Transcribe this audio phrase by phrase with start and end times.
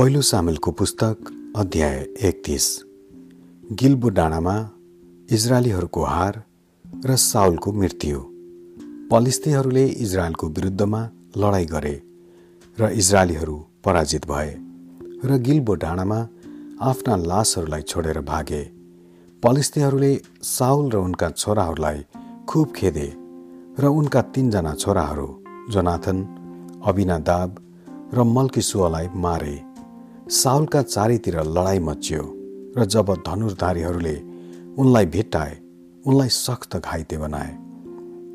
[0.00, 1.16] पहिलो सामेलको पुस्तक
[1.56, 2.66] अध्याय एकतिस।
[3.72, 4.54] गिल्बो डाँडामा
[5.28, 6.42] इजरायलीहरूको हार
[7.06, 8.20] र साउलको मृत्यु।
[9.10, 11.02] पलिस्तीहरूले इजरायलको विरुद्धमा
[11.36, 11.94] लडाईँ गरे
[12.78, 14.50] र इजरायलीहरू पराजित भए
[15.24, 16.20] र गिल्बो डाँडामा
[16.80, 18.64] आफ्ना लासहरूलाई छोडेर भागे।
[19.42, 20.12] पलिस्तीहरूले
[20.48, 22.04] साउल र उनका छोराहरूलाई
[22.48, 23.08] खुब खेदे
[23.78, 25.28] र उनका तीनजना छोराहरू
[25.72, 26.28] जोनाथन
[26.86, 27.50] अबिनादाब
[28.14, 29.69] र मल्किसुअलाई मारे।
[30.30, 32.22] साउलका चारैतिर लडाईँ मचियो
[32.78, 34.14] र जब धनुर्धारीहरूले
[34.78, 35.56] उनलाई भेट्टाए
[36.04, 37.50] उनलाई सख्त घाइते बनाए।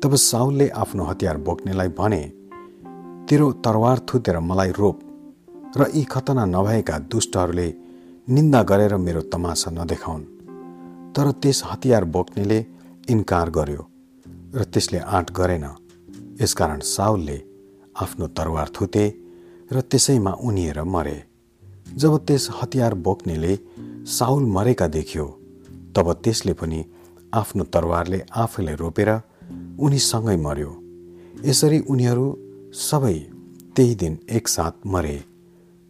[0.00, 2.22] तब साउलले आफ्नो हतियार बोक्नेलाई भने
[3.28, 5.00] तेरो तरवार थुतेर मलाई रोप
[5.76, 7.68] र यी खतना नभएका दुष्टहरूले
[8.28, 10.24] निन्दा गरेर मेरो तमासा नदेखाउन्।
[11.12, 12.58] तर त्यस हतियार बोक्नेले
[13.08, 13.82] इन्कार गर्यो
[14.56, 15.66] र त्यसले आँट गरेन।
[16.40, 17.38] यसकारण साउलले
[17.94, 19.04] आफ्नो तरवार थुते
[19.72, 21.31] र त्यसैमा उनिएर मरे।
[21.96, 23.58] जब त्यस हतियार बोक्नेले
[24.06, 25.26] साउल मरेका देखियो
[25.96, 26.84] तब त्यसले पनि
[27.34, 29.10] आफ्नो तरवारले आफैलाई रोपेर
[29.78, 30.70] उनीसँगै मर्यो।
[31.44, 32.26] यसरी उनीहरू
[32.80, 33.14] सबै
[33.76, 35.18] त्यही दिन एकसाथ मरे।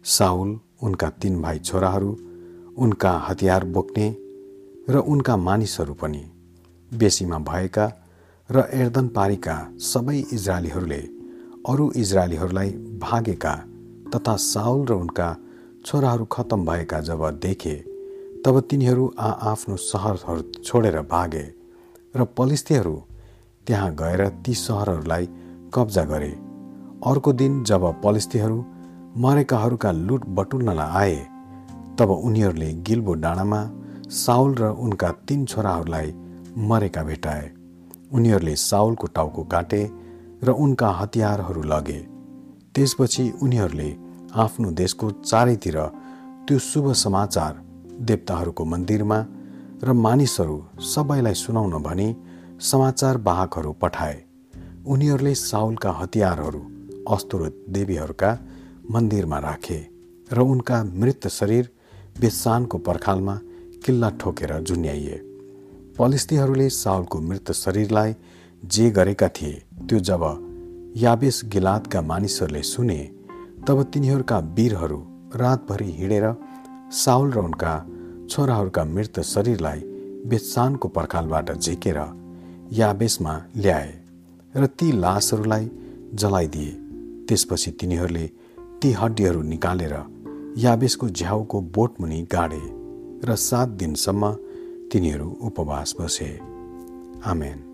[0.05, 2.11] साउल उनका तीन भाइ छोराहरू
[2.77, 4.07] उनका हतियार बोक्ने
[4.89, 6.23] र उनका मानिसहरू पनि
[6.91, 7.85] बेसीमा भएका
[8.49, 11.01] र एर्दन पारीका सबै इजरायलीहरूले
[11.69, 13.53] अरू इजरायलीहरूलाई भागेका
[14.15, 15.29] तथा साउल र उनका
[15.85, 17.73] छोराहरू खत्तम भएका जब देखे
[18.45, 21.43] तब तिनीहरू आ आफ्नो सहरहरू छोडेर भागे
[22.15, 22.95] र पलिस्तीहरू
[23.67, 25.27] त्यहाँ गएर ती सहरहरूलाई
[25.73, 26.29] कब्जा गरे।
[27.07, 28.59] अर्को दिन जब पलिस्तीहरू
[29.17, 31.17] मरेकाहरूका लुट बटुल्नलाई आए
[31.99, 33.61] तब उनीहरूले गिल्बो डाँडामा
[34.17, 36.13] साउल र उनका तीन छोराहरूलाई
[36.69, 37.51] मरेका भेटाए।
[38.13, 39.81] उनीहरूले साउलको टाउको काटे
[40.43, 41.99] र उनका हतियारहरू लगे।
[42.75, 43.89] त्यसपछि उनीहरूले
[44.35, 45.77] आफ्नो देशको चारैतिर
[46.47, 47.61] त्यो शुभ समाचार
[48.01, 49.19] देवताहरूको मन्दिरमा
[49.83, 52.07] र मानिसहरू सबैलाई सुनाउन भनी
[52.61, 54.17] समाचार वाहकहरू पठाए।
[54.85, 56.61] उनीहरूले साउलका हतियारहरू
[57.09, 58.31] अस्तुर देवीहरूका
[58.91, 59.79] मन्दिरमा राखे
[60.31, 61.69] र उनका मृत शरीर
[62.21, 63.39] बेसानको पर्खालमा
[63.85, 65.17] किल्ला ठोकेर जुन्याइए
[65.97, 68.15] पलिस्तीहरूले साउलको मृत शरीरलाई
[68.65, 70.23] जे गरेका थिए त्यो जब
[70.97, 73.01] याबेस गिलादका मानिसहरूले सुने
[73.67, 74.97] तब तिनीहरूका वीरहरू
[75.35, 76.25] रातभरि हिँडेर
[76.91, 77.73] साउल र उनका
[78.29, 79.79] छोराहरूका मृत शरीरलाई
[80.27, 81.99] बेतसानको पर्खालबाट झिकेर
[82.71, 83.91] याबेसमा ल्याए
[84.55, 85.71] र ती लासहरूलाई
[86.13, 86.71] जलाइदिए।
[87.27, 88.27] त्यसपछि तिनीहरूले
[88.81, 89.95] ती हड्डीहरू निकालेर
[90.57, 92.63] याबेसको झ्याउको बोटमुनि गाडे
[93.27, 94.31] र सात दिनसम्म
[94.91, 96.31] तिनीहरू उपवास बसे।
[97.25, 97.72] आमेन।